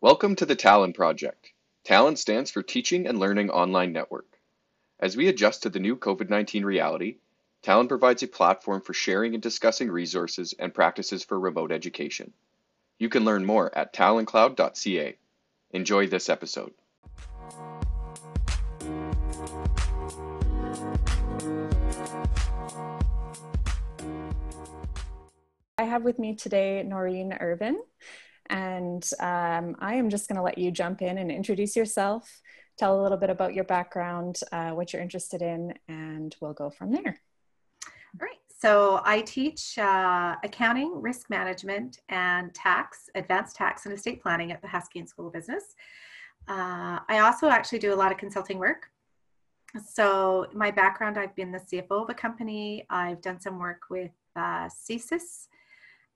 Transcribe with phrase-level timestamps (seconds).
[0.00, 1.50] Welcome to the Talon Project.
[1.82, 4.38] Talon stands for Teaching and Learning Online Network.
[5.00, 7.16] As we adjust to the new COVID 19 reality,
[7.62, 12.32] Talon provides a platform for sharing and discussing resources and practices for remote education.
[13.00, 15.16] You can learn more at taloncloud.ca.
[15.72, 16.74] Enjoy this episode.
[25.76, 27.82] I have with me today Noreen Irvin,
[28.50, 32.40] and um, I am just going to let you jump in and introduce yourself,
[32.76, 36.70] tell a little bit about your background, uh, what you're interested in, and we'll go
[36.70, 37.20] from there.
[37.86, 38.38] All right.
[38.60, 44.60] So I teach uh, accounting, risk management, and tax, advanced tax and estate planning at
[44.60, 45.76] the Haskayne School of Business.
[46.48, 48.90] Uh, I also actually do a lot of consulting work.
[49.86, 52.86] So my background, I've been the CFO of a company.
[52.88, 55.48] I've done some work with uh, CSIS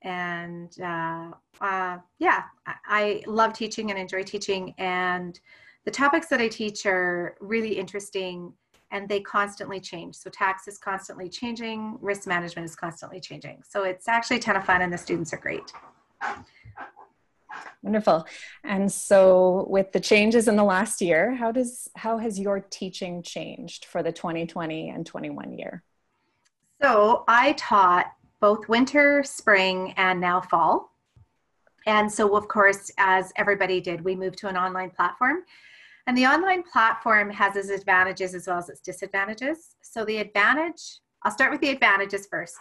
[0.03, 1.31] and uh,
[1.61, 4.73] uh, yeah, I, I love teaching and enjoy teaching.
[4.77, 5.39] And
[5.85, 8.53] the topics that I teach are really interesting
[8.91, 10.15] and they constantly change.
[10.15, 13.63] So tax is constantly changing, risk management is constantly changing.
[13.67, 15.71] So it's actually a ton of fun and the students are great.
[17.81, 18.25] Wonderful.
[18.63, 23.23] And so with the changes in the last year, how does how has your teaching
[23.23, 25.83] changed for the 2020 and 21 year?
[26.81, 28.07] So I taught
[28.43, 30.91] both winter, spring, and now fall.
[31.85, 35.43] And so, of course, as everybody did, we moved to an online platform.
[36.07, 39.77] And the online platform has its advantages as well as its disadvantages.
[39.81, 42.57] So, the advantage, I'll start with the advantages first.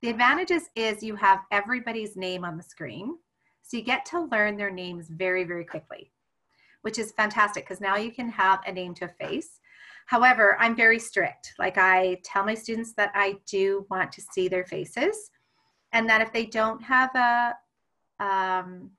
[0.00, 3.16] The advantages is you have everybody's name on the screen.
[3.62, 6.12] So, you get to learn their names very, very quickly,
[6.82, 9.58] which is fantastic because now you can have a name to a face.
[10.06, 11.54] However, I'm very strict.
[11.58, 15.30] Like I tell my students that I do want to see their faces
[15.92, 17.54] and that if they don't have a,
[18.24, 18.90] um,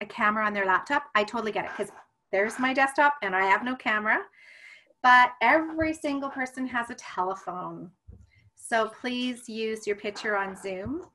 [0.00, 1.92] a camera on their laptop, I totally get it because
[2.32, 4.18] there's my desktop and I have no camera.
[5.02, 7.90] But every single person has a telephone.
[8.56, 11.06] So please use your picture on Zoom.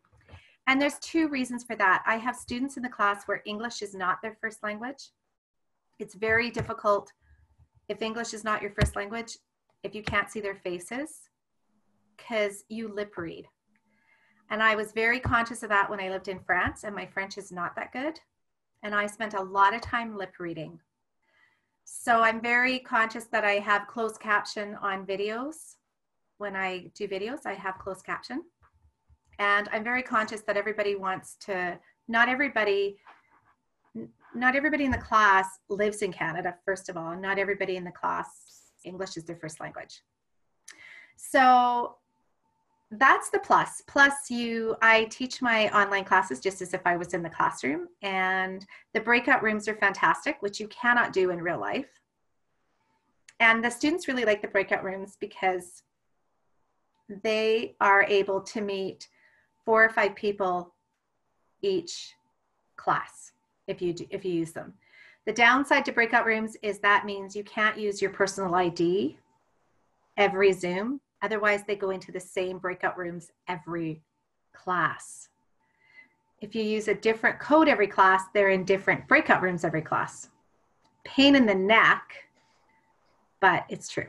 [0.67, 2.03] And there's two reasons for that.
[2.07, 5.11] I have students in the class where English is not their first language.
[5.99, 7.11] It's very difficult
[7.90, 9.38] if English is not your first language,
[9.84, 11.29] if you can't see their faces,
[12.16, 13.46] because you lip read.
[14.50, 17.38] And I was very conscious of that when I lived in France, and my French
[17.38, 18.19] is not that good.
[18.84, 20.79] And I spent a lot of time lip reading.
[21.84, 25.75] So I'm very conscious that I have closed caption on videos.
[26.38, 28.44] When I do videos, I have closed caption.
[29.40, 32.97] And I'm very conscious that everybody wants to, not everybody
[34.35, 37.16] not everybody in the class lives in Canada, first of all.
[37.16, 40.01] Not everybody in the class, English is their first language.
[41.16, 41.96] So
[42.91, 43.81] that's the plus.
[43.88, 47.88] Plus, you, I teach my online classes just as if I was in the classroom,
[48.01, 51.90] and the breakout rooms are fantastic, which you cannot do in real life.
[53.40, 55.84] And the students really like the breakout rooms because
[57.23, 59.07] they are able to meet
[59.66, 60.73] four or five people
[61.62, 62.13] each
[62.78, 63.31] class
[63.67, 64.73] if you do, if you use them.
[65.25, 69.17] The downside to breakout rooms is that means you can't use your personal ID
[70.17, 71.01] every Zoom.
[71.21, 74.01] Otherwise, they go into the same breakout rooms every
[74.53, 75.29] class.
[76.41, 80.29] If you use a different code every class, they're in different breakout rooms every class.
[81.03, 82.03] Pain in the neck,
[83.39, 84.07] but it's true.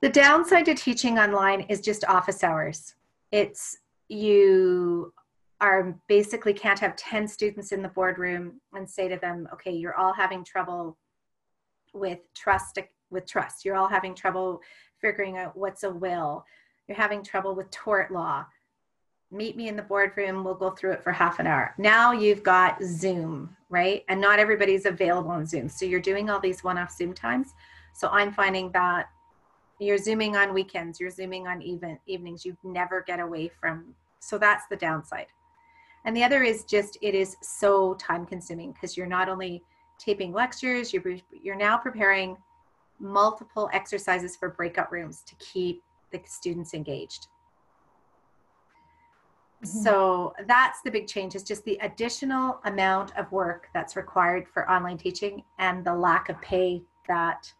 [0.00, 2.94] The downside to teaching online is just office hours.
[3.32, 5.12] It's you
[5.60, 9.94] are basically can't have 10 students in the boardroom and say to them, okay, you're
[9.94, 10.96] all having trouble
[11.92, 12.78] with trust
[13.10, 13.64] with trust.
[13.64, 14.60] You're all having trouble
[15.00, 16.44] figuring out what's a will.
[16.88, 18.44] You're having trouble with tort law.
[19.30, 20.44] Meet me in the boardroom.
[20.44, 21.74] We'll go through it for half an hour.
[21.78, 24.04] Now you've got Zoom, right?
[24.08, 25.68] And not everybody's available on Zoom.
[25.68, 27.54] So you're doing all these one off Zoom times.
[27.94, 29.08] So I'm finding that
[29.78, 32.44] you're Zooming on weekends, you're Zooming on even evenings.
[32.44, 33.94] You never get away from.
[34.20, 35.26] So that's the downside.
[36.04, 39.62] And the other is just it is so time consuming because you're not only
[39.98, 42.36] taping lectures, you're, you're now preparing
[42.98, 45.82] multiple exercises for breakout rooms to keep
[46.12, 47.28] the students engaged.
[49.64, 49.82] Mm-hmm.
[49.82, 54.70] So that's the big change is just the additional amount of work that's required for
[54.70, 57.52] online teaching and the lack of pay that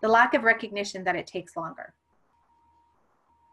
[0.00, 1.92] the lack of recognition that it takes longer.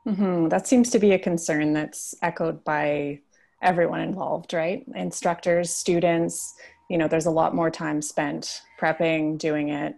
[0.07, 0.49] Mm-hmm.
[0.49, 3.21] That seems to be a concern that's echoed by
[3.61, 4.85] everyone involved, right?
[4.95, 6.55] Instructors, students,
[6.89, 9.95] you know, there's a lot more time spent prepping, doing it.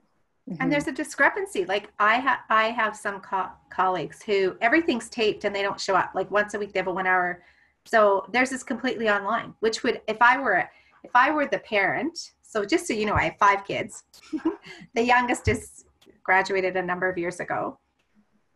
[0.50, 0.62] Mm-hmm.
[0.62, 1.66] And there's a discrepancy.
[1.66, 5.96] Like I have, I have some co- colleagues who everything's taped and they don't show
[5.96, 6.12] up.
[6.16, 7.44] Like once a week, they have a one hour.
[7.86, 9.54] So theirs is completely online.
[9.60, 10.70] Which would, if I were,
[11.04, 14.04] if I were the parent, So just so you know, I have five kids.
[14.96, 15.84] the youngest is
[16.24, 17.78] graduated a number of years ago.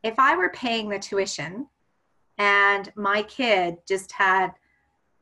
[0.03, 1.67] If I were paying the tuition
[2.37, 4.51] and my kid just had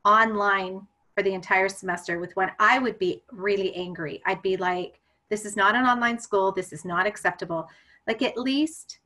[0.06, 4.22] online for the entire semester with one, I would be really angry.
[4.26, 5.00] I'd be like,
[5.30, 6.52] this is not an online school.
[6.52, 7.68] This is not acceptable.
[8.08, 9.00] Like, at least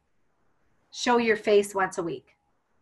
[0.92, 2.38] show your face once a week.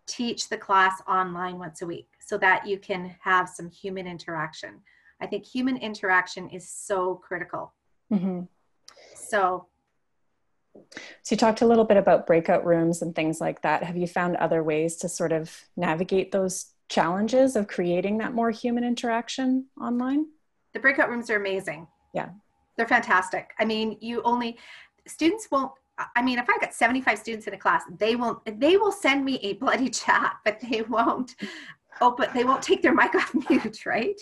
[0.06, 4.82] Teach the class online once a week so that you can have some human interaction.
[5.22, 7.74] I think human interaction is so critical.
[8.12, 8.42] Mm-hmm.
[9.16, 9.68] So,
[10.74, 13.84] so you talked a little bit about breakout rooms and things like that.
[13.84, 18.52] Have you found other ways to sort of navigate those challenges of creating that more
[18.52, 20.26] human interaction online?
[20.74, 21.88] The breakout rooms are amazing.
[22.14, 22.30] Yeah.
[22.76, 23.52] They're fantastic.
[23.60, 24.58] I mean, you only
[25.08, 25.72] students won't
[26.16, 29.24] I mean, if I got 75 students in a class, they won't they will send
[29.24, 31.36] me a bloody chat, but they won't
[32.02, 34.20] open they won't take their mic off mute, right?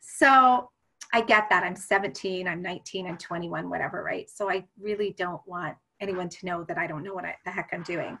[0.00, 0.70] So
[1.14, 1.62] I get that.
[1.62, 4.28] I'm 17, I'm 19, I'm 21, whatever, right?
[4.30, 7.50] So I really don't want anyone to know that I don't know what I, the
[7.50, 8.18] heck I'm doing.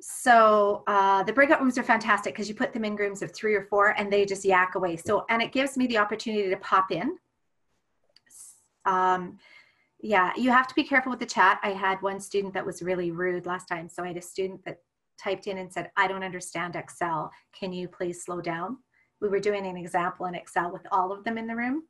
[0.00, 3.54] So uh, the breakout rooms are fantastic because you put them in rooms of three
[3.54, 4.96] or four and they just yak away.
[4.96, 7.18] So, and it gives me the opportunity to pop in.
[8.84, 9.38] Um,
[10.00, 11.58] yeah, you have to be careful with the chat.
[11.62, 13.88] I had one student that was really rude last time.
[13.88, 14.78] So I had a student that
[15.20, 17.32] typed in and said, I don't understand Excel.
[17.52, 18.78] Can you please slow down?
[19.20, 21.82] We were doing an example in Excel with all of them in the room.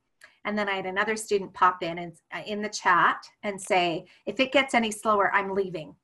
[0.47, 4.07] And then I had another student pop in and uh, in the chat and say,
[4.25, 5.95] if it gets any slower, I'm leaving.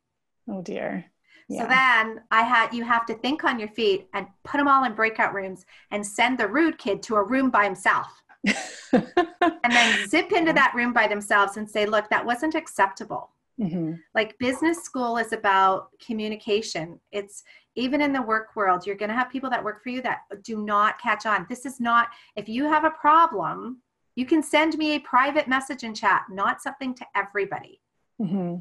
[0.49, 1.07] Oh dear.
[1.49, 1.63] Yeah.
[1.63, 4.85] So then I had you have to think on your feet and put them all
[4.85, 8.23] in breakout rooms and send the rude kid to a room by himself.
[8.93, 13.31] and then zip into that room by themselves and say, look, that wasn't acceptable.
[13.61, 13.95] Mm-hmm.
[14.15, 16.99] Like business school is about communication.
[17.13, 17.45] It's
[17.77, 20.21] even in the work world, you're going to have people that work for you that
[20.43, 21.47] do not catch on.
[21.49, 23.81] This is not, if you have a problem,
[24.17, 27.81] you can send me a private message in chat, not something to everybody.
[28.21, 28.57] Mm-hmm.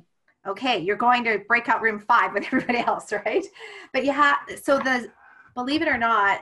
[0.45, 3.45] Okay, you're going to breakout room five with everybody else, right?
[3.93, 5.09] But you have, so the,
[5.55, 6.41] believe it or not,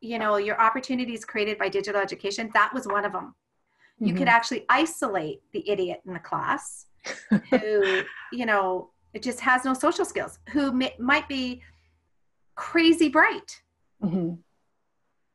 [0.00, 3.34] you know, your opportunities created by digital education, that was one of them.
[3.98, 4.18] You mm-hmm.
[4.18, 6.86] could actually isolate the idiot in the class
[7.50, 8.02] who,
[8.32, 11.62] you know, it just has no social skills, who may, might be
[12.54, 13.62] crazy bright,
[14.02, 14.34] mm-hmm.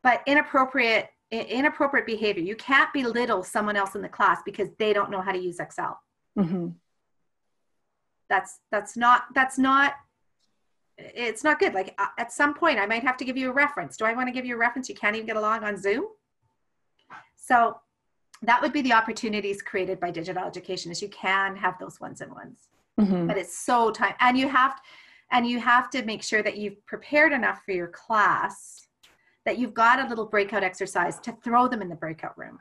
[0.03, 2.43] but inappropriate inappropriate behavior.
[2.43, 5.59] You can't belittle someone else in the class because they don't know how to use
[5.59, 5.99] Excel.
[6.37, 6.67] Mm-hmm.
[8.31, 9.93] That's that's not that's not
[10.97, 11.73] it's not good.
[11.73, 13.97] Like uh, at some point, I might have to give you a reference.
[13.97, 14.89] Do I want to give you a reference?
[14.89, 16.05] You can't even get along on Zoom.
[17.35, 17.77] So
[18.41, 22.21] that would be the opportunities created by digital education is you can have those ones
[22.21, 22.69] and ones
[22.99, 23.27] mm-hmm.
[23.27, 24.79] but it's so time and you have
[25.31, 28.87] and you have to make sure that you've prepared enough for your class
[29.45, 32.59] that you've got a little breakout exercise to throw them in the breakout room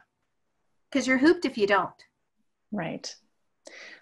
[0.91, 2.05] because you're hooped if you don't
[2.73, 3.17] right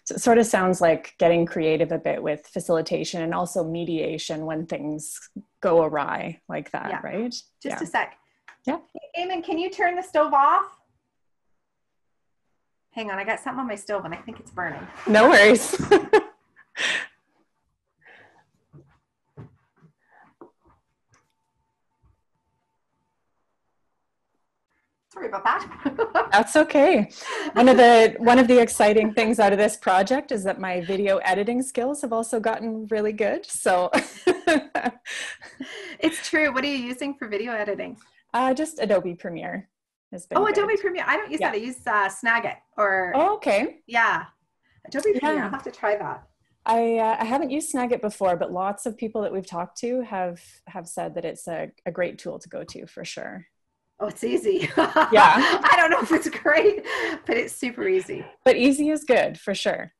[0.08, 4.46] so it sort of sounds like getting creative a bit with facilitation and also mediation
[4.46, 5.20] when things
[5.60, 7.00] go awry like that yeah.
[7.02, 7.82] right just yeah.
[7.82, 8.18] a sec
[8.66, 8.78] yeah
[9.18, 10.78] Eamon, can you turn the stove off
[12.92, 14.84] Hang on, I got something on my stove and I think it's burning.
[15.06, 15.80] No worries.
[25.12, 26.28] Sorry about that.
[26.32, 27.10] That's okay.
[27.54, 30.82] One of the one of the exciting things out of this project is that my
[30.82, 33.46] video editing skills have also gotten really good.
[33.46, 33.90] So
[35.98, 36.52] it's true.
[36.52, 37.96] What are you using for video editing?
[38.34, 39.70] Uh, just Adobe Premiere
[40.12, 40.36] has been.
[40.36, 40.58] Oh, good.
[40.58, 41.04] Adobe Premiere.
[41.06, 41.52] I don't use yeah.
[41.52, 41.56] that.
[41.56, 43.12] I use uh, Snagit or.
[43.14, 43.78] Oh, okay.
[43.86, 44.24] Yeah,
[44.86, 45.20] Adobe yeah.
[45.20, 45.44] Premiere.
[45.44, 46.24] I'll have to try that.
[46.66, 50.02] I uh, I haven't used Snagit before, but lots of people that we've talked to
[50.02, 53.46] have have said that it's a, a great tool to go to for sure.
[54.00, 54.70] Oh, it's easy.
[54.76, 55.60] yeah.
[55.64, 56.84] I don't know if it's great,
[57.26, 58.24] but it's super easy.
[58.44, 59.92] But easy is good for sure.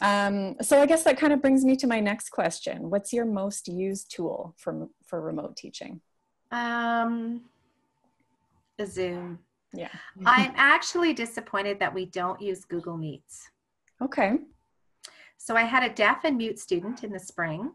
[0.00, 2.90] Um, so I guess that kind of brings me to my next question.
[2.90, 6.00] What's your most used tool for for remote teaching?
[6.50, 7.42] Um,
[8.84, 9.40] Zoom.
[9.72, 9.88] Yeah.
[10.24, 13.50] I'm actually disappointed that we don't use Google Meets.
[14.00, 14.38] Okay.
[15.36, 17.72] So I had a deaf and mute student in the spring,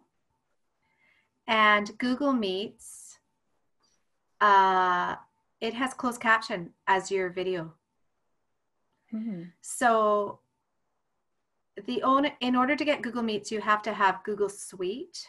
[1.47, 3.19] and Google Meets,
[4.41, 5.15] uh,
[5.63, 7.73] it has closed caption as your video.
[9.13, 9.43] Mm-hmm.
[9.61, 10.39] So
[11.87, 15.25] the own in order to get Google Meets, you have to have Google Suite.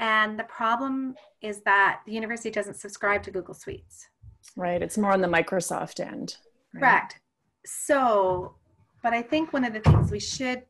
[0.00, 4.08] And the problem is that the university doesn't subscribe to Google Suites.
[4.56, 4.82] Right.
[4.82, 6.36] It's more on the Microsoft end.
[6.74, 6.80] Right?
[6.80, 7.20] Correct.
[7.64, 8.56] So,
[9.04, 10.64] but I think one of the things we should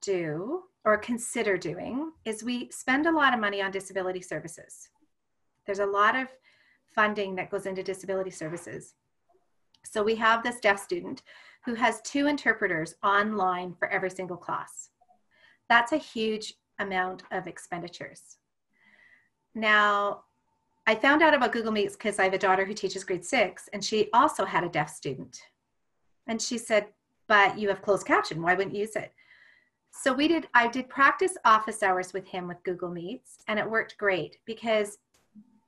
[0.00, 4.88] do or consider doing is we spend a lot of money on disability services.
[5.66, 6.28] There's a lot of
[6.94, 8.94] funding that goes into disability services.
[9.84, 11.22] So we have this deaf student
[11.64, 14.90] who has two interpreters online for every single class.
[15.68, 18.38] That's a huge amount of expenditures.
[19.54, 20.22] Now,
[20.86, 23.68] I found out about Google Meets because I have a daughter who teaches grade six,
[23.72, 25.40] and she also had a deaf student.
[26.26, 26.86] And she said,
[27.26, 28.40] But you have closed caption.
[28.40, 29.12] Why wouldn't you use it?
[29.90, 33.68] So we did, I did practice office hours with him with Google Meets, and it
[33.68, 34.98] worked great because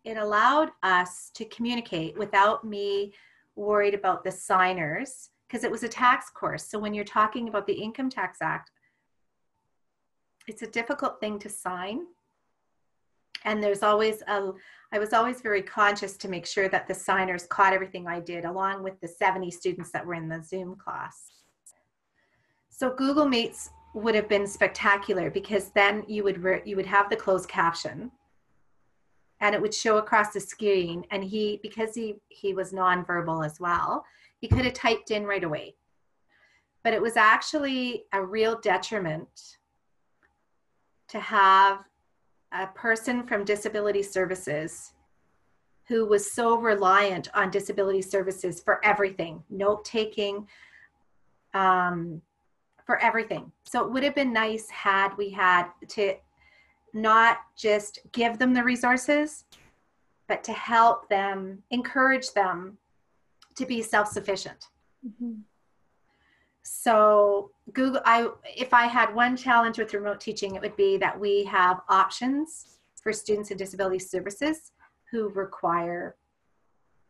[0.04, 3.12] it allowed us to communicate without me
[3.56, 6.64] worried about the signers because it was a tax course.
[6.64, 8.70] So when you're talking about the Income Tax Act,
[10.46, 12.06] it's a difficult thing to sign.
[13.44, 14.52] And there's always a,
[14.92, 18.44] I was always very conscious to make sure that the signers caught everything I did,
[18.44, 21.30] along with the 70 students that were in the Zoom class.
[22.68, 27.16] So Google Meets would have been spectacular because then you would you would have the
[27.16, 28.10] closed caption
[29.40, 31.04] and it would show across the screen.
[31.10, 34.04] And he because he he was nonverbal as well
[34.40, 35.74] he could have typed in right away.
[36.82, 39.58] But it was actually a real detriment
[41.08, 41.80] to have
[42.52, 44.94] a person from disability services
[45.86, 50.46] who was so reliant on disability services for everything note taking
[51.52, 52.22] um,
[52.86, 53.50] for everything.
[53.64, 56.14] So it would have been nice had we had to
[56.92, 59.44] not just give them the resources,
[60.28, 62.78] but to help them, encourage them
[63.56, 64.66] to be self-sufficient.
[65.06, 65.40] Mm-hmm.
[66.62, 71.18] So Google, I if I had one challenge with remote teaching, it would be that
[71.18, 74.72] we have options for students with disability services
[75.10, 76.16] who require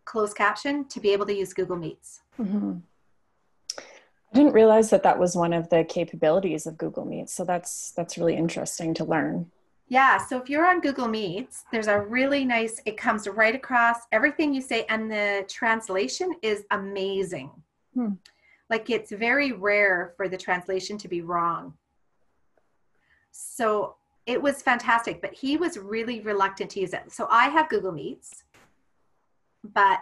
[0.05, 2.23] closed caption to be able to use Google Meets.
[2.39, 2.79] Mm-hmm.
[3.79, 7.35] I didn't realize that that was one of the capabilities of Google Meets.
[7.35, 9.51] So that's that's really interesting to learn.
[9.91, 13.97] Yeah, so if you're on Google Meets, there's a really nice, it comes right across
[14.13, 17.51] everything you say, and the translation is amazing.
[17.95, 18.13] Hmm.
[18.71, 21.75] Like it's very rare for the translation to be wrong.
[23.33, 27.11] So it was fantastic, but he was really reluctant to use it.
[27.11, 28.45] So I have Google Meets,
[29.65, 29.99] but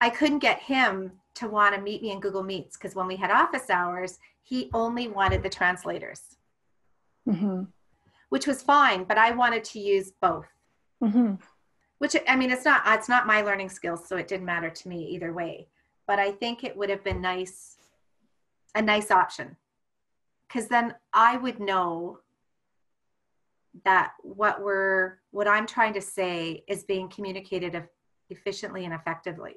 [0.00, 3.16] I couldn't get him to want to meet me in Google Meets because when we
[3.16, 6.38] had office hours, he only wanted the translators.
[7.28, 7.64] Mm-hmm
[8.32, 10.48] which was fine, but I wanted to use both.
[11.04, 11.34] Mm-hmm.
[11.98, 14.88] Which I mean, it's not it's not my learning skills, so it didn't matter to
[14.88, 15.68] me either way.
[16.06, 17.76] But I think it would have been nice,
[18.74, 19.58] a nice option,
[20.48, 22.20] because then I would know
[23.84, 27.86] that what we're what I'm trying to say is being communicated
[28.30, 29.56] efficiently and effectively,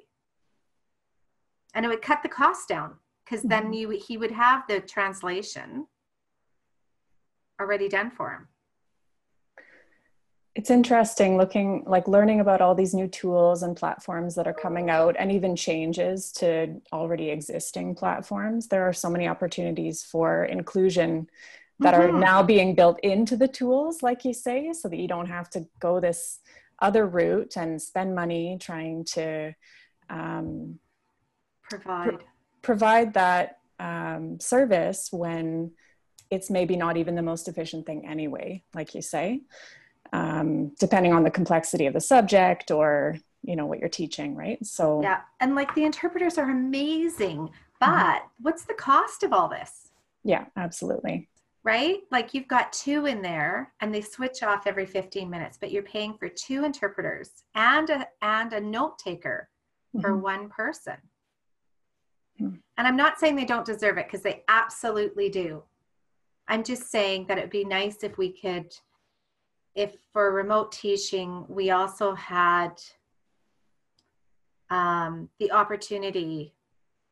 [1.74, 3.48] and it would cut the cost down because mm-hmm.
[3.48, 5.86] then you he would have the translation
[7.58, 8.48] already done for him
[10.56, 14.88] it's interesting looking like learning about all these new tools and platforms that are coming
[14.88, 18.66] out and even changes to already existing platforms.
[18.66, 21.28] There are so many opportunities for inclusion
[21.80, 22.16] that mm-hmm.
[22.16, 25.50] are now being built into the tools like you say so that you don't have
[25.50, 26.38] to go this
[26.80, 29.54] other route and spend money trying to
[30.08, 30.78] um,
[31.68, 32.18] provide.
[32.18, 32.24] pr-
[32.62, 35.72] provide that um, service when
[36.30, 39.42] it's maybe not even the most efficient thing anyway like you say
[40.12, 44.64] um, depending on the complexity of the subject or you know what you're teaching right
[44.64, 47.48] so yeah and like the interpreters are amazing
[47.80, 48.26] but mm-hmm.
[48.42, 49.90] what's the cost of all this
[50.24, 51.28] yeah absolutely
[51.62, 55.70] right like you've got two in there and they switch off every 15 minutes but
[55.70, 59.48] you're paying for two interpreters and a and a note taker
[59.94, 60.00] mm-hmm.
[60.00, 60.96] for one person
[62.40, 62.56] mm-hmm.
[62.78, 65.62] and i'm not saying they don't deserve it because they absolutely do
[66.48, 68.74] i'm just saying that it'd be nice if we could
[69.76, 72.80] if for remote teaching, we also had
[74.70, 76.54] um, the opportunity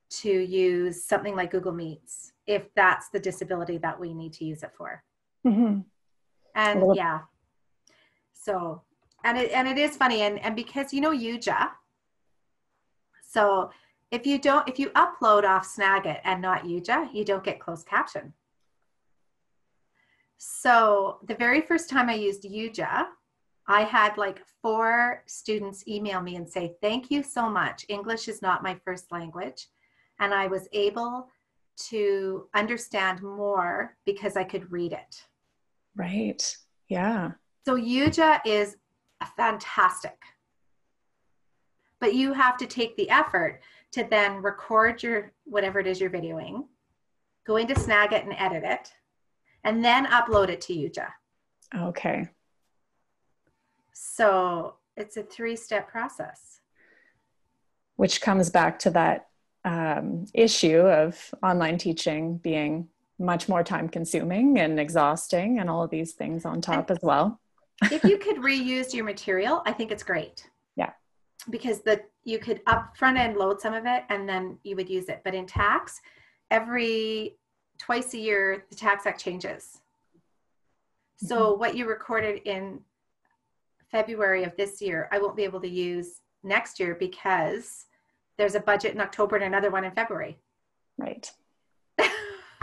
[0.08, 4.62] to use something like Google Meets if that's the disability that we need to use
[4.62, 5.02] it for.
[5.46, 5.80] Mm-hmm.
[6.56, 7.20] And well, yeah,
[8.32, 8.82] so
[9.24, 11.70] and it and it is funny and and because you know Yuja,
[13.28, 13.70] so
[14.10, 17.86] if you don't if you upload off Snagit and not Yuja, you don't get closed
[17.86, 18.32] caption.
[20.46, 23.06] So the very first time I used Yuja,
[23.66, 27.86] I had like four students email me and say, Thank you so much.
[27.88, 29.68] English is not my first language.
[30.20, 31.30] And I was able
[31.88, 35.24] to understand more because I could read it.
[35.96, 36.54] Right.
[36.90, 37.32] Yeah.
[37.64, 38.76] So Yuja is
[39.38, 40.18] fantastic.
[42.00, 46.10] But you have to take the effort to then record your whatever it is you're
[46.10, 46.66] videoing,
[47.46, 48.92] go into Snagit and edit it
[49.64, 51.08] and then upload it to Yuja.
[51.74, 52.28] Okay.
[53.92, 56.60] So it's a three step process.
[57.96, 59.28] Which comes back to that
[59.64, 65.90] um, issue of online teaching being much more time consuming and exhausting and all of
[65.90, 67.40] these things on top as well
[67.90, 70.90] if you could reuse your material i think it's great yeah
[71.50, 74.90] because the you could up front end load some of it and then you would
[74.90, 76.00] use it but in tax
[76.50, 77.36] every
[77.84, 79.80] twice a year the tax act changes.
[81.16, 81.60] So mm-hmm.
[81.60, 82.80] what you recorded in
[83.90, 87.86] february of this year i won't be able to use next year because
[88.36, 90.38] there's a budget in october and another one in february.
[90.98, 91.30] Right.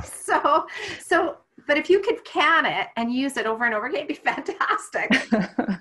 [0.03, 0.65] So
[0.99, 1.37] so
[1.67, 4.15] but if you could can it and use it over and over again it'd be
[4.15, 5.09] fantastic.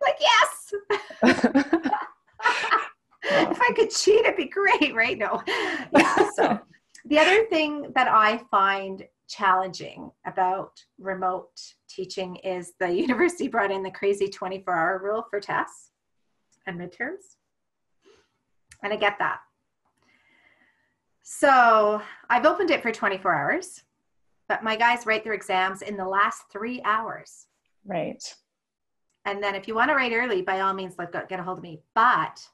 [0.00, 0.74] Like yes!
[3.28, 5.18] If i could cheat it'd be great right?
[5.18, 5.42] No.
[5.92, 6.60] Yeah so
[7.06, 11.50] the other thing that i find challenging about remote
[11.88, 15.90] teaching is the university brought in the crazy 24 hour rule for tests
[16.66, 17.36] and midterms
[18.82, 19.40] and i get that
[21.28, 23.82] so I've opened it for 24 hours,
[24.48, 27.48] but my guys write their exams in the last three hours.
[27.84, 28.22] Right.
[29.24, 31.58] And then if you want to write early, by all means, like get a hold
[31.58, 31.82] of me.
[31.96, 32.46] But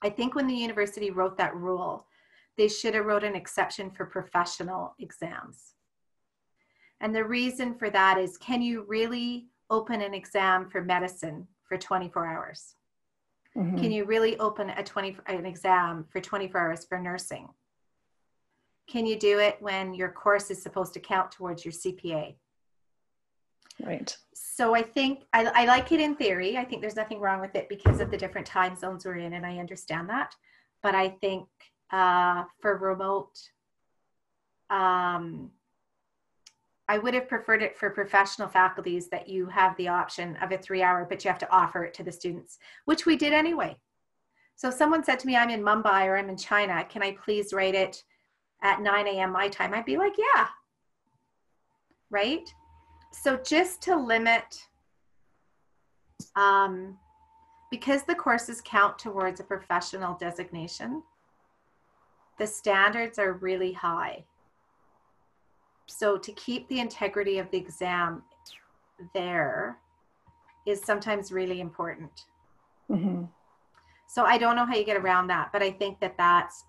[0.00, 2.06] I think when the university wrote that rule,
[2.56, 5.74] they should have wrote an exception for professional exams.
[7.00, 11.76] And the reason for that is can you really open an exam for medicine for
[11.76, 12.74] 24 hours?
[13.56, 13.78] Mm-hmm.
[13.78, 17.48] Can you really open a 20 an exam for 24 hours for nursing?
[18.88, 22.34] Can you do it when your course is supposed to count towards your CPA?
[23.84, 24.16] Right.
[24.34, 26.56] So I think I, I like it in theory.
[26.56, 29.32] I think there's nothing wrong with it because of the different time zones we're in,
[29.32, 30.34] and I understand that.
[30.82, 31.46] But I think
[31.92, 33.38] uh, for remote,
[34.70, 35.50] um,
[36.88, 40.58] I would have preferred it for professional faculties that you have the option of a
[40.58, 43.76] three hour, but you have to offer it to the students, which we did anyway.
[44.56, 47.52] So someone said to me, I'm in Mumbai or I'm in China, can I please
[47.52, 48.02] rate it
[48.62, 49.32] at 9 a.m.
[49.32, 50.46] my time, I'd be like, yeah.
[52.10, 52.48] Right?
[53.12, 54.62] So just to limit,
[56.36, 56.96] um,
[57.70, 61.02] because the courses count towards a professional designation,
[62.38, 64.24] the standards are really high.
[65.86, 68.22] So to keep the integrity of the exam
[69.14, 69.78] there
[70.66, 72.26] is sometimes really important.
[72.90, 73.24] Mm-hmm.
[74.08, 76.64] So I don't know how you get around that, but I think that that's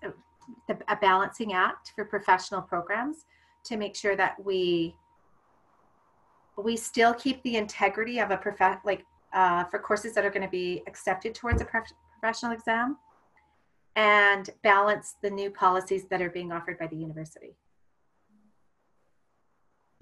[0.66, 3.26] the, a balancing act for professional programs
[3.64, 4.94] to make sure that we
[6.56, 10.42] we still keep the integrity of a prof like uh, for courses that are going
[10.42, 12.96] to be accepted towards a prof- professional exam
[13.96, 17.56] and balance the new policies that are being offered by the university.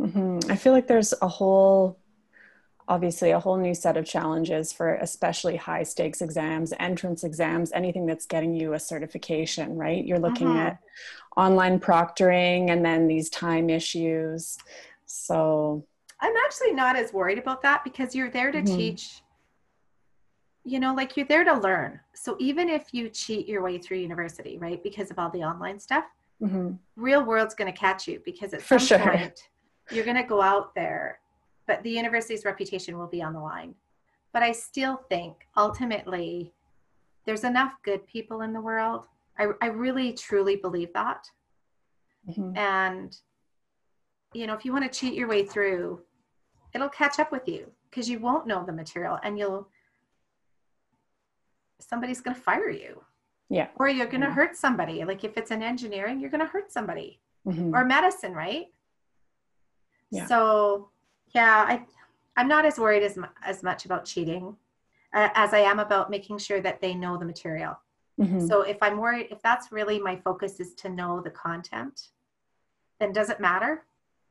[0.01, 0.51] Mm-hmm.
[0.51, 1.99] I feel like there's a whole
[2.89, 8.07] obviously a whole new set of challenges for especially high stakes exams, entrance exams, anything
[8.07, 10.05] that's getting you a certification, right?
[10.05, 10.59] You're looking mm-hmm.
[10.59, 10.79] at
[11.37, 14.59] online proctoring and then these time issues.
[15.07, 15.87] So
[16.21, 18.77] I'm actually not as worried about that because you're there to mm-hmm.
[18.77, 19.22] teach
[20.65, 23.99] you know like you're there to learn so even if you cheat your way through
[23.99, 26.05] university right because of all the online stuff
[26.41, 26.71] mm-hmm.
[26.97, 29.11] real world's going to catch you because at For some sure.
[29.11, 29.49] point
[29.91, 31.19] you're going to go out there
[31.67, 33.75] but the university's reputation will be on the line.
[34.33, 36.53] But I still think ultimately
[37.25, 39.07] there's enough good people in the world.
[39.39, 41.27] I, I really truly believe that.
[42.29, 42.57] Mm-hmm.
[42.57, 43.17] And,
[44.33, 46.01] you know, if you want to cheat your way through,
[46.75, 49.69] it'll catch up with you because you won't know the material and you'll,
[51.83, 53.03] somebody's going to fire you.
[53.49, 53.69] Yeah.
[53.77, 54.35] Or you're going to yeah.
[54.35, 55.05] hurt somebody.
[55.05, 57.75] Like if it's in engineering, you're going to hurt somebody mm-hmm.
[57.75, 58.67] or medicine, right?
[60.11, 60.27] Yeah.
[60.27, 60.89] So
[61.35, 61.85] yeah, I,
[62.37, 64.57] I'm not as worried as, as much about cheating
[65.15, 67.79] uh, as I am about making sure that they know the material.
[68.21, 68.47] Mm-hmm.
[68.47, 72.09] So if I'm worried, if that's really my focus is to know the content,
[73.01, 73.85] then does it matter?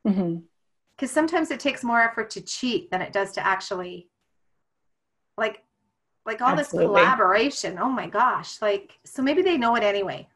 [0.03, 1.05] Because mm-hmm.
[1.05, 4.07] sometimes it takes more effort to cheat than it does to actually,
[5.37, 5.63] like,
[6.25, 6.95] like all Absolutely.
[6.95, 7.77] this collaboration.
[7.79, 8.61] Oh my gosh!
[8.61, 10.27] Like, so maybe they know it anyway.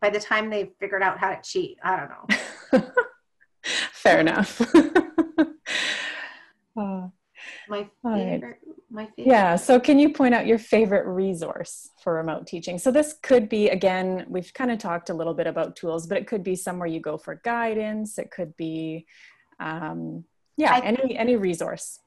[0.00, 2.90] By the time they've figured out how to cheat, I don't know.
[3.62, 4.60] Fair enough.
[6.74, 7.08] Uh,
[7.68, 8.58] my favorite,
[8.90, 9.26] my favorite.
[9.26, 9.56] Yeah.
[9.56, 12.78] So, can you point out your favorite resource for remote teaching?
[12.78, 16.18] So, this could be again, we've kind of talked a little bit about tools, but
[16.18, 18.18] it could be somewhere you go for guidance.
[18.18, 19.06] It could be,
[19.60, 20.24] um,
[20.56, 21.98] yeah, I, any any resource.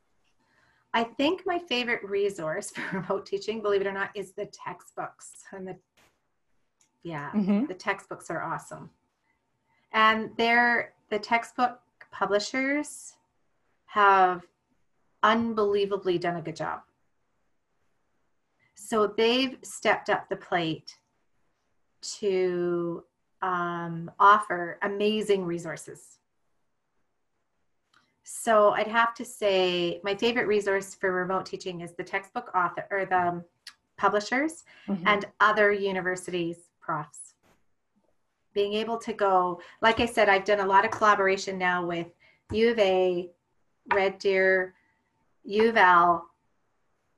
[0.96, 5.44] I think my favorite resource for remote teaching, believe it or not, is the textbooks
[5.52, 5.76] and the
[7.04, 7.66] yeah, mm-hmm.
[7.66, 8.90] the textbooks are awesome,
[9.94, 11.80] and they're the textbook
[12.12, 13.14] publishers
[13.86, 14.42] have
[15.22, 16.80] unbelievably done a good job.
[18.74, 20.98] So they've stepped up the plate
[22.20, 23.04] to
[23.42, 26.18] um, offer amazing resources.
[28.28, 32.88] So I'd have to say my favorite resource for remote teaching is the textbook author
[32.90, 33.44] or the
[33.98, 35.08] publishers mm-hmm.
[35.08, 37.36] and other universities profs.
[38.56, 42.08] Being able to go, like I said, I've done a lot of collaboration now with
[42.52, 43.30] U of A,
[43.94, 44.74] Red Deer,
[45.44, 46.28] U of L,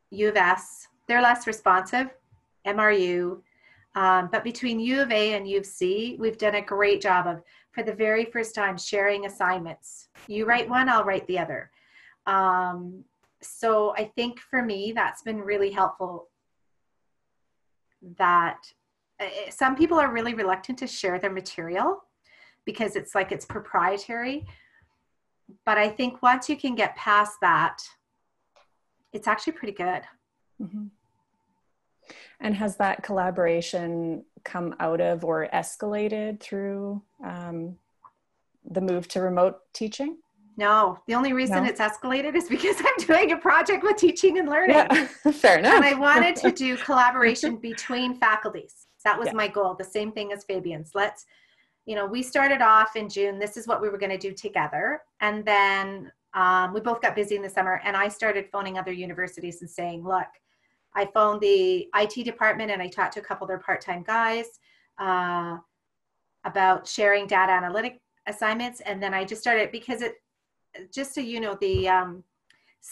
[0.09, 0.89] U of S.
[1.07, 2.09] They're less responsive,
[2.65, 3.39] MRU.
[3.95, 7.27] Um, but between U of A and U of C, we've done a great job
[7.27, 7.41] of
[7.77, 10.07] for the very first time sharing assignments.
[10.27, 11.69] You write one, I'll write the other.
[12.25, 13.03] Um,
[13.39, 16.29] so I think for me, that's been really helpful.
[18.17, 18.57] That
[19.19, 22.03] uh, some people are really reluctant to share their material
[22.65, 24.47] because it's like it's proprietary.
[25.63, 27.77] But I think once you can get past that,
[29.13, 30.01] it's actually pretty good.
[30.59, 30.85] Mm-hmm.
[32.39, 37.77] And has that collaboration come out of or escalated through um,
[38.69, 40.17] the move to remote teaching?
[40.58, 41.69] No, the only reason no.
[41.69, 44.75] it's escalated is because I'm doing a project with teaching and learning.
[44.75, 45.75] Yeah, fair enough.
[45.75, 48.88] And I wanted to do collaboration between faculties.
[49.06, 49.34] That was yeah.
[49.34, 49.75] my goal.
[49.75, 50.91] The same thing as Fabian's.
[50.95, 51.25] Let's,
[51.86, 53.39] you know, we started off in June.
[53.39, 55.01] This is what we were going to do together.
[55.21, 57.80] And then um, we both got busy in the summer.
[57.86, 60.27] And I started phoning other universities and saying, look,
[60.95, 64.47] I phoned the IT department and I talked to a couple of their part-time guys
[64.97, 65.58] uh,
[66.47, 68.81] about sharing data analytic assignments.
[68.81, 70.15] And then I just started because it,
[70.93, 72.23] just so you know, the um,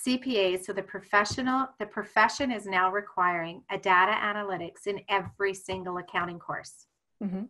[0.06, 5.98] CPA, so the professional, the profession is now requiring a data analytics in every single
[5.98, 6.88] accounting course
[7.24, 7.44] mm-hmm.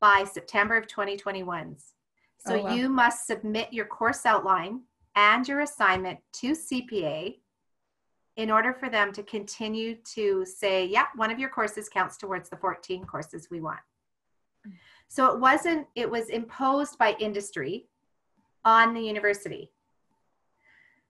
[0.00, 1.76] by September of 2021.
[2.38, 2.74] So oh, wow.
[2.74, 4.82] you must submit your course outline
[5.14, 7.36] and your assignment to CPA
[8.36, 12.50] in order for them to continue to say, yeah, one of your courses counts towards
[12.50, 13.80] the 14 courses we want.
[15.08, 17.86] So it wasn't, it was imposed by industry
[18.64, 19.70] on the university.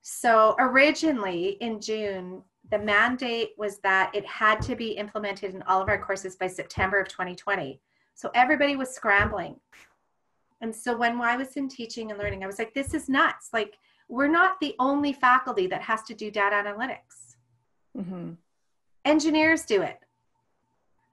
[0.03, 5.81] So originally in June, the mandate was that it had to be implemented in all
[5.81, 7.81] of our courses by September of 2020.
[8.15, 9.57] So everybody was scrambling.
[10.61, 13.51] And so when I was in teaching and learning, I was like, this is nuts.
[13.53, 13.79] Like,
[14.09, 17.37] we're not the only faculty that has to do data analytics.
[17.97, 18.33] Mm-hmm.
[19.05, 19.99] Engineers do it.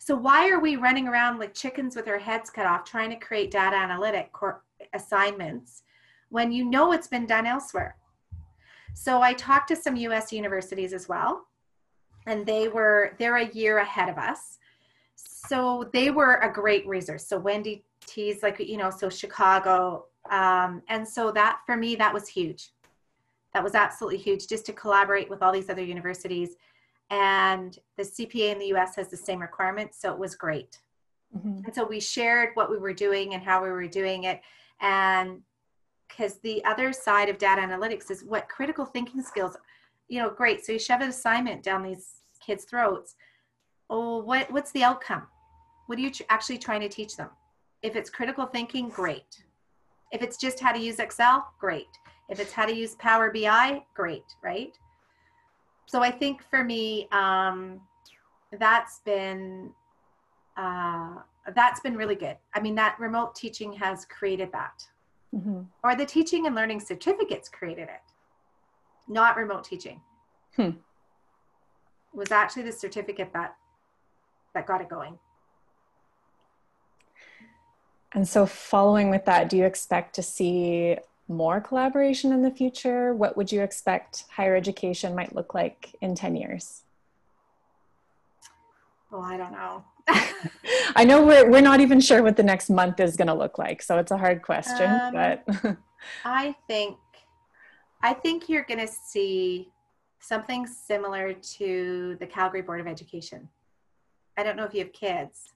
[0.06, 3.16] So why are we running around like chickens with our heads cut off trying to
[3.16, 4.62] create data analytic cor-
[4.94, 5.84] assignments
[6.28, 7.96] when you know it's been done elsewhere?
[8.96, 11.48] So I talked to some US universities as well,
[12.28, 14.60] and they were they're a year ahead of us.
[15.16, 17.26] So they were a great resource.
[17.26, 22.14] So Wendy T's like you know, so Chicago, um, and so that for me that
[22.14, 22.72] was huge
[23.54, 26.56] that was absolutely huge just to collaborate with all these other universities
[27.14, 30.80] and the cpa in the us has the same requirements so it was great.
[31.36, 31.66] Mm-hmm.
[31.66, 34.42] and so we shared what we were doing and how we were doing it.
[34.82, 35.42] And
[36.08, 39.58] because the other side of data analytics is what critical thinking skills
[40.08, 43.16] you know great so you shove an assignment down these kids throats.
[43.90, 45.28] Oh what what's the outcome?
[45.88, 47.30] What are you tr- actually trying to teach them?
[47.82, 49.44] If it's critical thinking great.
[50.12, 51.94] If it's just how to use excel great.
[52.30, 54.78] If it's how to use Power BI, great, right?
[55.86, 57.82] So I think for me, um,
[58.60, 59.72] that's been
[60.58, 61.16] uh,
[61.56, 62.38] that's been really good.
[62.54, 64.86] I mean, that remote teaching has created that,
[65.36, 65.62] mm-hmm.
[65.84, 68.02] or the teaching and learning certificates created it,
[69.08, 70.02] not remote teaching.
[70.56, 70.62] Hmm.
[70.62, 70.76] It
[72.14, 73.56] was actually the certificate that
[74.54, 75.18] that got it going.
[78.14, 83.14] And so, following with that, do you expect to see more collaboration in the future?
[83.14, 86.84] What would you expect higher education might look like in 10 years?
[89.12, 89.86] Well, I don't know.
[90.96, 93.58] I know we're, we're not even sure what the next month is going to look
[93.58, 93.82] like.
[93.82, 95.78] So it's a hard question, um, but
[96.26, 96.98] I think,
[98.02, 99.70] I think you're going to see
[100.20, 103.48] something similar to the Calgary Board of Education.
[104.36, 105.53] I don't know if you have kids,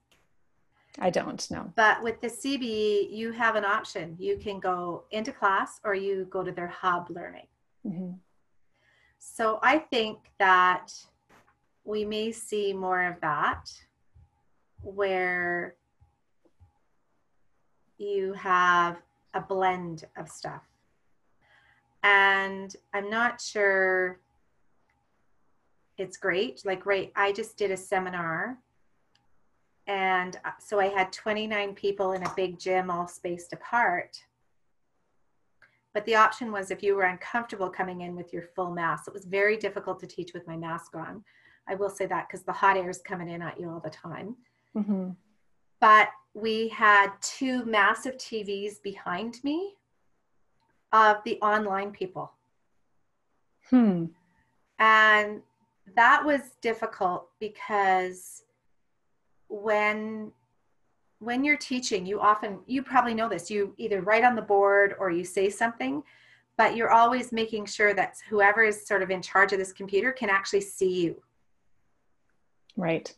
[1.00, 1.72] I don't know.
[1.76, 4.16] But with the CB, you have an option.
[4.20, 7.48] You can go into class or you go to their hub learning.
[7.86, 8.14] Mm-hmm.
[9.20, 10.94] So I think that
[11.84, 13.72] we may see more of that
[14.82, 15.76] where
[17.98, 18.98] you have
[19.34, 20.64] a blend of stuff.
[22.04, 24.20] And I'm not sure
[25.98, 26.62] it's great.
[26.66, 28.58] Like, right, I just did a seminar
[29.88, 34.22] and uh, so I had 29 people in a big gym, all spaced apart.
[35.94, 39.14] But the option was if you were uncomfortable coming in with your full mask, it
[39.14, 41.24] was very difficult to teach with my mask on.
[41.68, 43.90] I will say that because the hot air is coming in at you all the
[43.90, 44.36] time.
[44.76, 45.10] Mm-hmm.
[45.80, 49.74] But we had two massive TVs behind me
[50.92, 52.32] of the online people.
[53.70, 54.06] Hmm.
[54.80, 55.42] And
[55.96, 58.44] that was difficult because
[59.50, 60.32] when
[61.20, 64.96] when you're teaching, you often you probably know this, you either write on the board
[65.00, 66.04] or you say something,
[66.58, 70.12] but you're always making sure that whoever is sort of in charge of this computer
[70.12, 71.22] can actually see you.
[72.76, 73.16] Right.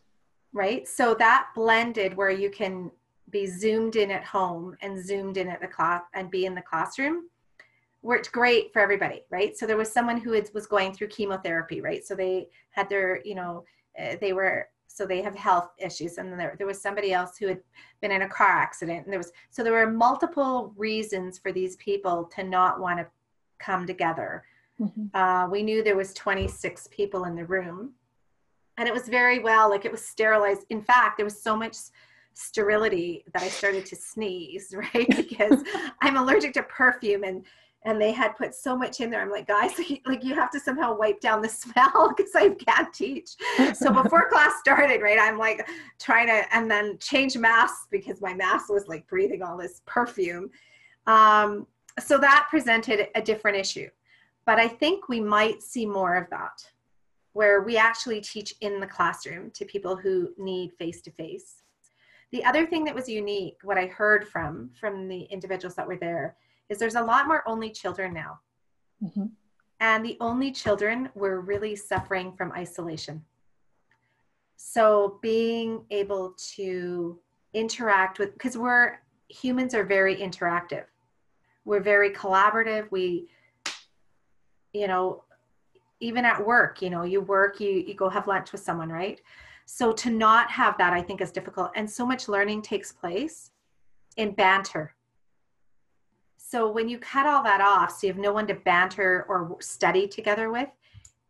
[0.54, 0.88] Right?
[0.88, 2.92] So that blended where you can
[3.32, 6.62] be zoomed in at home and zoomed in at the class and be in the
[6.62, 7.30] classroom
[8.02, 12.06] worked great for everybody right so there was someone who was going through chemotherapy right
[12.06, 13.64] so they had their you know
[14.02, 16.18] uh, they were so they have health issues.
[16.18, 17.60] And then there, there was somebody else who had
[18.02, 19.06] been in a car accident.
[19.06, 23.08] And there was so there were multiple reasons for these people to not want to
[23.60, 24.44] come together.
[24.82, 25.14] Mm-hmm.
[25.14, 27.92] uh, we knew there was 26 people in the room.
[28.78, 30.66] And it was very well like it was sterilized.
[30.70, 31.76] In fact there was so much
[32.34, 35.08] sterility that I started to sneeze, right?
[35.16, 35.64] Because
[36.02, 37.46] I'm allergic to perfume and
[37.84, 39.22] and they had put so much in there.
[39.22, 39.72] I'm like, guys,
[40.06, 43.36] like you have to somehow wipe down the smell because I can't teach.
[43.74, 45.68] So before class started, right, I'm like
[46.00, 50.50] trying to and then change masks because my mask was like breathing all this perfume.
[51.08, 51.68] Um,
[52.00, 53.90] so that presented a different issue.
[54.46, 56.70] But I think we might see more of that
[57.34, 61.62] where we actually teach in the classroom to people who need face to face
[62.32, 65.98] the other thing that was unique, what I heard from from the individuals that were
[65.98, 66.36] there,
[66.70, 68.40] is there's a lot more only children now.
[69.04, 69.26] Mm-hmm.
[69.80, 73.24] And the only children were really suffering from isolation.
[74.58, 77.18] So being able to
[77.54, 80.86] interact with, because we're humans are very interactive,
[81.66, 82.92] we're very collaborative.
[82.92, 83.30] We,
[84.74, 85.24] you know,
[86.02, 89.22] even at work, you know, you work, you, you go have lunch with someone, right?
[89.66, 91.72] So to not have that, I think, is difficult.
[91.76, 93.52] And so much learning takes place
[94.18, 94.94] in banter.
[96.50, 99.56] So when you cut all that off, so you have no one to banter or
[99.60, 100.68] study together with,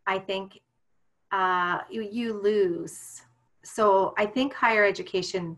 [0.08, 0.62] I think
[1.34, 3.24] uh, you, you lose.
[3.62, 5.58] So I think higher education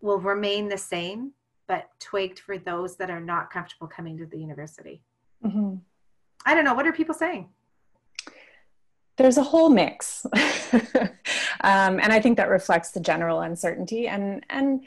[0.00, 1.32] will remain the same,
[1.66, 5.02] but tweaked for those that are not comfortable coming to the university.
[5.44, 5.74] Mm-hmm.
[6.46, 6.74] I don't know.
[6.74, 7.48] What are people saying?
[9.16, 10.24] there's a whole mix
[11.62, 14.84] um, and i think that reflects the general uncertainty and and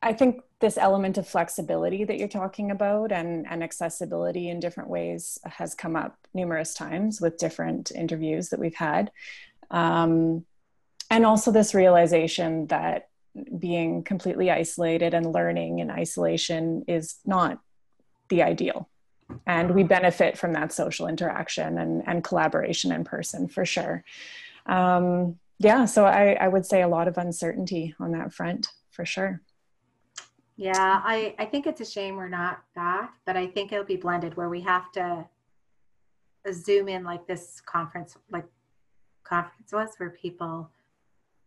[0.00, 4.88] i think this element of flexibility that you're talking about and, and accessibility in different
[4.88, 9.10] ways has come up numerous times with different interviews that we've had.
[9.70, 10.44] Um,
[11.10, 13.08] and also this realization that
[13.58, 17.60] being completely isolated and learning in isolation is not
[18.28, 18.88] the ideal.
[19.46, 24.04] And we benefit from that social interaction and, and collaboration in person for sure.
[24.64, 29.04] Um, yeah so I, I would say a lot of uncertainty on that front for
[29.04, 29.40] sure
[30.56, 33.96] yeah I, I think it's a shame we're not back but i think it'll be
[33.96, 35.26] blended where we have to
[36.52, 38.46] zoom in like this conference like
[39.24, 40.70] conference was where people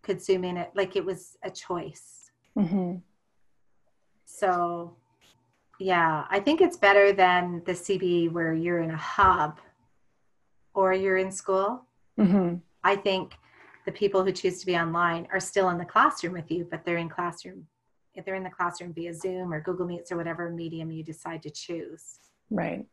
[0.02, 2.96] could zoom in it like it was a choice mm-hmm.
[4.26, 4.94] so
[5.80, 9.60] yeah, I think it's better than the CB where you're in a hub
[10.74, 11.86] or you're in school.
[12.20, 12.56] Mm-hmm.
[12.84, 13.34] I think
[13.86, 16.84] the people who choose to be online are still in the classroom with you, but
[16.84, 17.66] they're in classroom.
[18.20, 21.42] If they're in the classroom via Zoom or Google Meets or whatever medium you decide
[21.44, 22.20] to choose.
[22.50, 22.86] Right.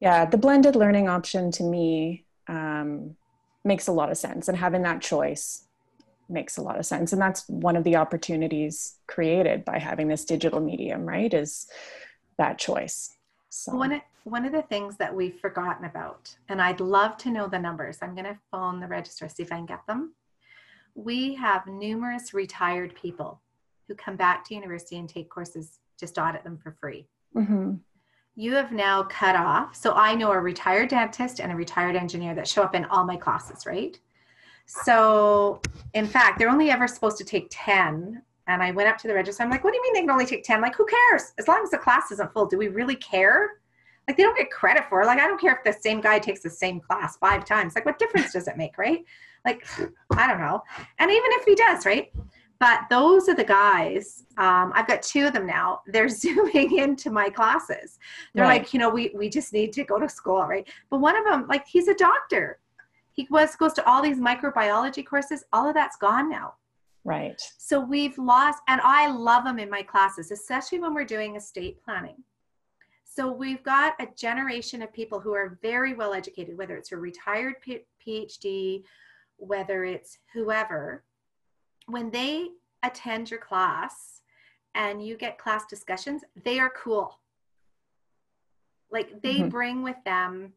[0.00, 3.16] Yeah, the blended learning option to me um,
[3.64, 5.64] makes a lot of sense, and having that choice
[6.28, 10.24] makes a lot of sense and that's one of the opportunities created by having this
[10.24, 11.66] digital medium right is
[12.38, 13.16] that choice
[13.50, 17.30] so one of, one of the things that we've forgotten about and i'd love to
[17.30, 20.14] know the numbers i'm going to phone the registrar see if i can get them
[20.94, 23.40] we have numerous retired people
[23.88, 27.74] who come back to university and take courses just audit them for free mm-hmm.
[28.34, 32.34] you have now cut off so i know a retired dentist and a retired engineer
[32.34, 33.98] that show up in all my classes right
[34.66, 35.60] so,
[35.92, 38.22] in fact, they're only ever supposed to take 10.
[38.46, 39.42] And I went up to the register.
[39.42, 40.60] I'm like, what do you mean they can only take 10?
[40.60, 41.32] Like, who cares?
[41.38, 43.60] As long as the class isn't full, do we really care?
[44.06, 45.06] Like, they don't get credit for it.
[45.06, 47.74] Like, I don't care if the same guy takes the same class five times.
[47.74, 49.04] Like, what difference does it make, right?
[49.44, 49.66] Like,
[50.12, 50.62] I don't know.
[50.98, 52.12] And even if he does, right?
[52.60, 54.24] But those are the guys.
[54.38, 55.80] Um, I've got two of them now.
[55.86, 57.98] They're zooming into my classes.
[58.34, 58.62] They're right.
[58.62, 60.66] like, you know, we, we just need to go to school, right?
[60.90, 62.58] But one of them, like, he's a doctor
[63.14, 66.54] he was goes to all these microbiology courses all of that's gone now
[67.04, 71.36] right so we've lost and i love them in my classes especially when we're doing
[71.36, 72.16] estate planning
[73.04, 76.96] so we've got a generation of people who are very well educated whether it's a
[76.96, 77.54] retired
[78.06, 78.82] phd
[79.36, 81.04] whether it's whoever
[81.86, 82.48] when they
[82.82, 84.22] attend your class
[84.74, 87.18] and you get class discussions, they are cool.
[88.90, 89.48] Like they mm-hmm.
[89.48, 90.52] bring with them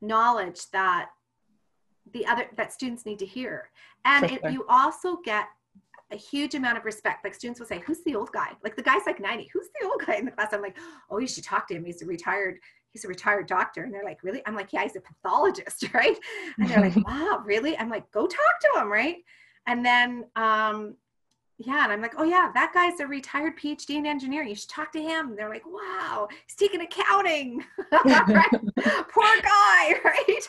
[0.00, 1.10] knowledge that
[2.12, 3.70] the other that students need to hear.
[4.04, 5.46] And it, you also get
[6.10, 7.24] a huge amount of respect.
[7.24, 9.48] Like students will say, "Who's the old guy?" Like the guy's like ninety.
[9.52, 10.52] Who's the old guy in the class?
[10.52, 10.76] I'm like,
[11.10, 11.84] "Oh, you should talk to him.
[11.84, 12.58] He's a retired.
[12.92, 16.16] He's a retired doctor." And they're like, "Really?" I'm like, "Yeah, he's a pathologist, right?"
[16.58, 19.16] And they're like, "Wow, really?" I'm like, "Go talk to him, right?"
[19.66, 20.96] And then, um,
[21.58, 24.48] yeah, and I'm like, "Oh yeah, that guy's a retired PhD in engineering.
[24.48, 27.62] You should talk to him." And they're like, "Wow, he's taking accounting.
[27.92, 30.48] Poor guy, right?"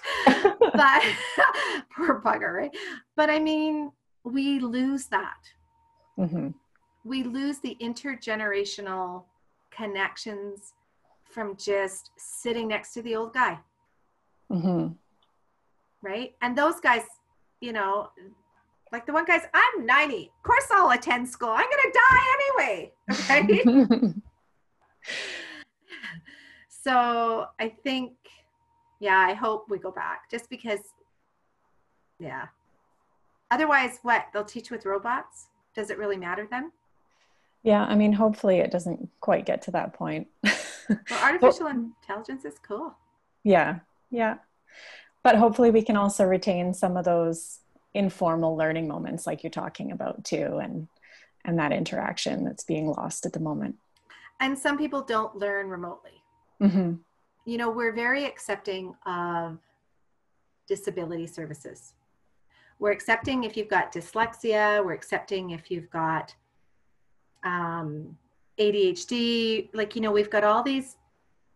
[0.73, 1.03] but
[1.95, 2.75] poor bugger, right?
[3.15, 3.91] But I mean
[4.23, 5.39] we lose that.
[6.17, 6.49] Mm-hmm.
[7.03, 9.23] We lose the intergenerational
[9.71, 10.73] connections
[11.29, 13.59] from just sitting next to the old guy.
[14.51, 14.93] Mm-hmm.
[16.01, 16.35] Right?
[16.41, 17.03] And those guys,
[17.59, 18.09] you know,
[18.93, 20.31] like the one guy's, I'm 90.
[20.37, 21.49] Of course I'll attend school.
[21.49, 22.93] I'm going to die anyway.
[23.31, 24.13] Okay.
[26.69, 28.13] so I think,
[29.01, 30.79] yeah, I hope we go back just because,
[32.19, 32.45] yeah,
[33.53, 34.25] Otherwise, what?
[34.33, 35.49] They'll teach with robots?
[35.75, 36.71] Does it really matter then?
[37.61, 40.27] Yeah, I mean, hopefully it doesn't quite get to that point.
[40.43, 42.95] well, artificial but, intelligence is cool.
[43.43, 44.37] Yeah, yeah.
[45.23, 47.59] But hopefully we can also retain some of those
[47.93, 50.87] informal learning moments like you're talking about too and
[51.45, 53.75] and that interaction that's being lost at the moment.
[54.39, 56.23] And some people don't learn remotely.
[56.61, 56.93] Mm-hmm.
[57.45, 59.59] You know, we're very accepting of
[60.67, 61.93] disability services
[62.83, 66.35] we're accepting if you've got dyslexia, we're accepting if you've got
[67.45, 68.17] um,
[68.59, 70.97] ADHD, like, you know, we've got all these,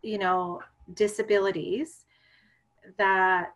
[0.01, 0.61] you know,
[0.93, 2.05] disabilities
[2.97, 3.53] that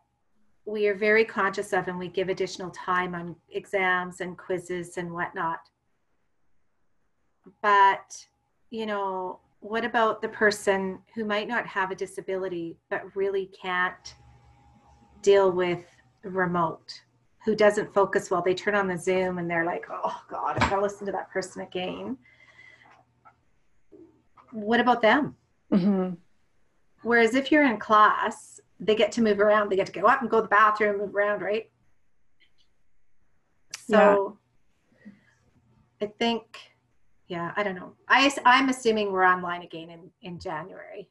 [0.65, 5.11] we are very conscious of and we give additional time on exams and quizzes and
[5.11, 5.59] whatnot.
[7.61, 8.25] But,
[8.69, 14.15] you know, what about the person who might not have a disability but really can't
[15.21, 15.83] deal with
[16.23, 17.01] remote?
[17.43, 20.71] who doesn't focus well, they turn on the Zoom and they're like, oh God, if
[20.71, 22.17] I listen to that person again.
[24.51, 25.35] What about them?
[25.73, 26.13] Mm-hmm.
[27.03, 30.21] Whereas if you're in class, they get to move around, they get to go up
[30.21, 31.69] and go to the bathroom, move around, right?
[33.77, 34.37] So
[35.05, 35.11] yeah.
[36.07, 36.43] I think,
[37.27, 37.93] yeah, I don't know.
[38.07, 41.07] I, I'm assuming we're online again in, in January.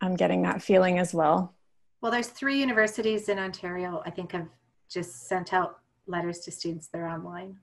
[0.00, 1.54] I'm getting that feeling as well.
[2.00, 4.48] Well, there's three universities in Ontario, I think, have
[4.90, 7.56] just sent out letters to students they're online.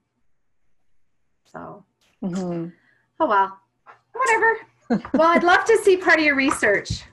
[1.45, 1.85] So,
[2.23, 2.69] mm-hmm.
[3.19, 3.59] oh well,
[4.13, 4.57] whatever.
[5.13, 7.03] well, I'd love to see part of your research.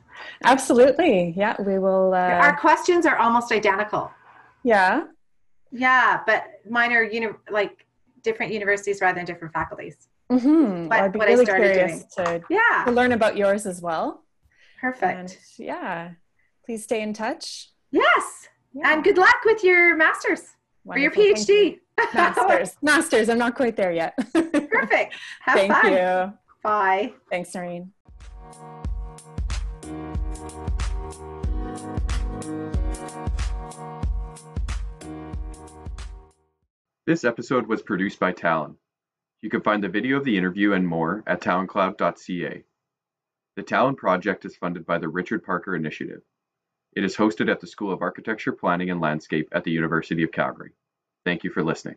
[0.44, 1.34] Absolutely.
[1.36, 2.14] Yeah, we will.
[2.14, 2.18] Uh...
[2.18, 4.10] Our questions are almost identical.
[4.62, 5.04] Yeah.
[5.72, 7.86] Yeah, but mine are uni- like
[8.22, 10.08] different universities rather than different faculties.
[10.30, 10.88] Mm-hmm.
[10.88, 12.26] But well, I'd be really curious doing.
[12.26, 12.84] to, yeah.
[12.86, 14.22] to learn about yours as well.
[14.80, 15.02] Perfect.
[15.02, 16.10] And yeah,
[16.64, 17.70] please stay in touch.
[17.90, 18.48] Yes.
[18.72, 18.92] Yeah.
[18.92, 20.42] And good luck with your master's
[20.84, 21.22] Wonderful.
[21.22, 21.48] or your PhD.
[21.48, 21.80] You.
[22.14, 22.76] Masters.
[22.80, 23.28] masters.
[23.28, 24.16] I'm not quite there yet.
[24.32, 25.14] Perfect.
[25.40, 25.92] Have Thank fun.
[25.92, 26.32] you.
[26.62, 27.12] Bye.
[27.30, 27.92] Thanks, Noreen.
[37.10, 38.76] This episode was produced by Talon.
[39.42, 42.62] You can find the video of the interview and more at taloncloud.ca.
[43.56, 46.22] The Talon project is funded by the Richard Parker Initiative.
[46.94, 50.30] It is hosted at the School of Architecture, Planning and Landscape at the University of
[50.30, 50.70] Calgary.
[51.24, 51.96] Thank you for listening.